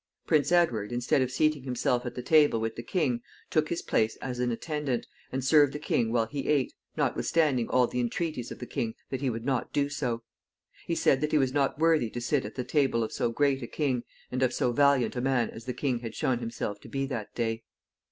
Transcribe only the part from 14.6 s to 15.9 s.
valiant a man as the